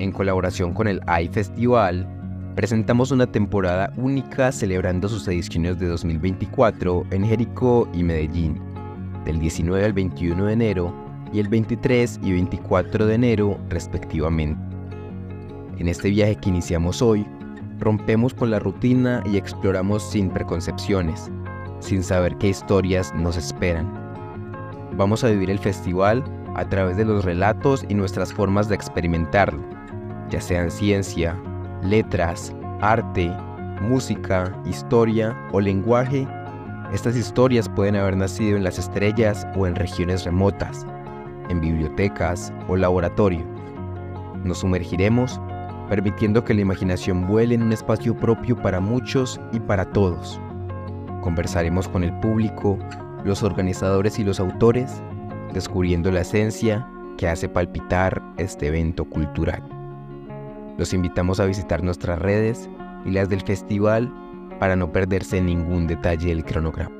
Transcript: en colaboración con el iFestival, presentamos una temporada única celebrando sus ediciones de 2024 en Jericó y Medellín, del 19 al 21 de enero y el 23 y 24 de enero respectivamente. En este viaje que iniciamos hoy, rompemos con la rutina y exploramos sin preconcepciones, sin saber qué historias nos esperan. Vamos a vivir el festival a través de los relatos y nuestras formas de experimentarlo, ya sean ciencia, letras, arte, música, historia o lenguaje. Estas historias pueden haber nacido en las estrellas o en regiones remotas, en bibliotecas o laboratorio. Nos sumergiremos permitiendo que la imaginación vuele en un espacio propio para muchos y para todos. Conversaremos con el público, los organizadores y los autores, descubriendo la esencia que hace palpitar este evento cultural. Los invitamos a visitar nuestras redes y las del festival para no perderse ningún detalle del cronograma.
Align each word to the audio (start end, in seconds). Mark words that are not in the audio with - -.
en 0.00 0.12
colaboración 0.12 0.72
con 0.72 0.88
el 0.88 1.00
iFestival, 1.22 2.06
presentamos 2.56 3.10
una 3.12 3.26
temporada 3.26 3.92
única 3.96 4.50
celebrando 4.50 5.08
sus 5.08 5.28
ediciones 5.28 5.78
de 5.78 5.86
2024 5.86 7.04
en 7.10 7.24
Jericó 7.24 7.88
y 7.92 8.02
Medellín, 8.02 8.60
del 9.24 9.38
19 9.38 9.84
al 9.84 9.92
21 9.92 10.46
de 10.46 10.52
enero 10.52 10.94
y 11.32 11.38
el 11.38 11.48
23 11.48 12.20
y 12.22 12.32
24 12.32 13.06
de 13.06 13.14
enero 13.14 13.58
respectivamente. 13.68 14.60
En 15.78 15.88
este 15.88 16.10
viaje 16.10 16.36
que 16.36 16.48
iniciamos 16.48 17.00
hoy, 17.02 17.26
rompemos 17.78 18.34
con 18.34 18.50
la 18.50 18.58
rutina 18.58 19.22
y 19.30 19.36
exploramos 19.36 20.02
sin 20.02 20.30
preconcepciones, 20.30 21.30
sin 21.80 22.02
saber 22.02 22.36
qué 22.38 22.48
historias 22.48 23.14
nos 23.14 23.36
esperan. 23.36 23.88
Vamos 24.96 25.24
a 25.24 25.28
vivir 25.28 25.50
el 25.50 25.58
festival 25.58 26.24
a 26.56 26.68
través 26.68 26.96
de 26.96 27.04
los 27.04 27.24
relatos 27.24 27.84
y 27.88 27.94
nuestras 27.94 28.32
formas 28.32 28.68
de 28.68 28.74
experimentarlo, 28.74 29.62
ya 30.30 30.40
sean 30.40 30.70
ciencia, 30.70 31.36
letras, 31.82 32.54
arte, 32.80 33.30
música, 33.80 34.56
historia 34.64 35.36
o 35.52 35.60
lenguaje. 35.60 36.26
Estas 36.92 37.16
historias 37.16 37.68
pueden 37.68 37.96
haber 37.96 38.16
nacido 38.16 38.56
en 38.56 38.64
las 38.64 38.78
estrellas 38.78 39.46
o 39.56 39.66
en 39.66 39.74
regiones 39.74 40.24
remotas, 40.24 40.86
en 41.48 41.60
bibliotecas 41.60 42.52
o 42.68 42.76
laboratorio. 42.76 43.44
Nos 44.44 44.58
sumergiremos 44.58 45.40
permitiendo 45.88 46.44
que 46.44 46.54
la 46.54 46.60
imaginación 46.60 47.26
vuele 47.26 47.56
en 47.56 47.64
un 47.64 47.72
espacio 47.72 48.16
propio 48.16 48.56
para 48.56 48.78
muchos 48.78 49.40
y 49.52 49.58
para 49.58 49.84
todos. 49.84 50.40
Conversaremos 51.20 51.88
con 51.88 52.04
el 52.04 52.12
público, 52.20 52.78
los 53.24 53.42
organizadores 53.42 54.18
y 54.20 54.24
los 54.24 54.38
autores, 54.38 55.02
descubriendo 55.52 56.12
la 56.12 56.20
esencia 56.20 56.88
que 57.18 57.28
hace 57.28 57.48
palpitar 57.48 58.22
este 58.38 58.68
evento 58.68 59.04
cultural. 59.04 59.79
Los 60.80 60.94
invitamos 60.94 61.40
a 61.40 61.44
visitar 61.44 61.84
nuestras 61.84 62.18
redes 62.18 62.70
y 63.04 63.10
las 63.10 63.28
del 63.28 63.42
festival 63.42 64.10
para 64.58 64.76
no 64.76 64.90
perderse 64.90 65.38
ningún 65.42 65.86
detalle 65.86 66.28
del 66.30 66.42
cronograma. 66.42 66.99